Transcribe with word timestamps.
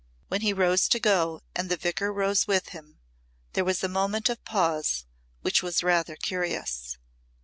When 0.29 0.41
he 0.41 0.51
rose 0.51 0.87
to 0.89 0.99
go 0.99 1.43
and 1.55 1.69
the 1.69 1.77
Vicar 1.77 2.11
rose 2.11 2.47
with 2.47 2.69
him, 2.69 2.97
there 3.53 3.63
was 3.63 3.83
a 3.83 3.87
moment 3.87 4.29
of 4.29 4.43
pause 4.43 5.05
which 5.41 5.61
was 5.61 5.83
rather 5.83 6.15
curious. 6.15 6.97